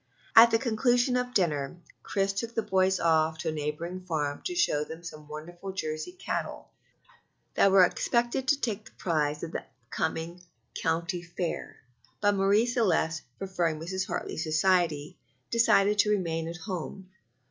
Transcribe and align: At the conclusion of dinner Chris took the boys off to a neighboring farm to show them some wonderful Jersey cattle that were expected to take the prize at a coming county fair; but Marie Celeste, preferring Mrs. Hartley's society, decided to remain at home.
At 0.35 0.49
the 0.49 0.57
conclusion 0.57 1.15
of 1.15 1.31
dinner 1.35 1.77
Chris 2.01 2.33
took 2.33 2.55
the 2.55 2.63
boys 2.63 2.99
off 2.99 3.37
to 3.37 3.49
a 3.49 3.51
neighboring 3.51 4.01
farm 4.03 4.41
to 4.45 4.55
show 4.55 4.83
them 4.83 5.03
some 5.03 5.27
wonderful 5.27 5.73
Jersey 5.73 6.13
cattle 6.13 6.71
that 7.53 7.71
were 7.71 7.85
expected 7.85 8.47
to 8.47 8.59
take 8.59 8.85
the 8.85 8.91
prize 8.93 9.43
at 9.43 9.53
a 9.53 9.63
coming 9.91 10.41
county 10.73 11.21
fair; 11.21 11.75
but 12.19 12.33
Marie 12.33 12.65
Celeste, 12.65 13.21
preferring 13.37 13.79
Mrs. 13.79 14.07
Hartley's 14.07 14.41
society, 14.41 15.19
decided 15.51 15.99
to 15.99 16.09
remain 16.09 16.47
at 16.47 16.57
home. 16.57 17.11